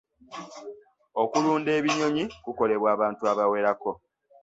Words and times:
Okulunda 1.21 1.69
ebinyonyi 1.79 2.23
kukolebwa 2.43 2.87
abantu 2.95 3.21
abawerako. 3.31 3.91